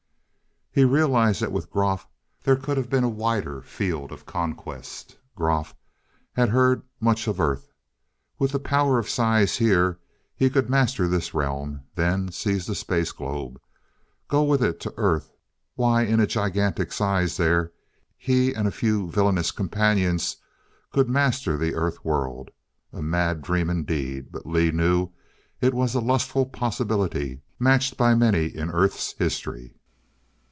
[0.73, 2.07] He realized that with Groff
[2.43, 5.17] there could have been a wider field of conquest.
[5.35, 5.75] Groff
[6.31, 7.73] had heard much of Earth.
[8.39, 9.99] With the power of size here,
[10.33, 13.59] he could master this realm; then seize the space globe.
[14.29, 15.33] Go with it to Earth.
[15.75, 17.73] Why, in a gigantic size there,
[18.15, 20.37] he and a few villainous companions
[20.93, 22.49] could master the Earth world.
[22.93, 25.09] A mad dream indeed, but Lee knew
[25.59, 29.75] it was a lustful possibility matched by many in Earth's history.